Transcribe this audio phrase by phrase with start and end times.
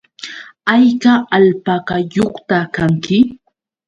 [0.67, 3.17] ¿Hayka alpakayuqta kanki?